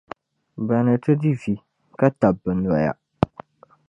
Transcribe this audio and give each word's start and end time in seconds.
ba 0.67 0.77
ni 0.85 0.93
ti 1.03 1.11
di 1.21 1.31
vi, 1.41 1.53
ka 1.99 2.07
tabi 2.19 2.37
bɛ 2.43 2.51
noya. 2.63 2.93